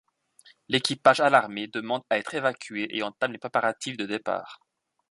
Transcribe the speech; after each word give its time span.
L'équipage 0.67 1.19
alarmé 1.19 1.67
demande 1.67 2.01
à 2.09 2.17
être 2.17 2.33
évacué 2.33 2.87
et 2.89 3.03
entame 3.03 3.33
les 3.33 3.37
préparatifs 3.37 3.97
de 3.97 4.07
départ. 4.07 4.59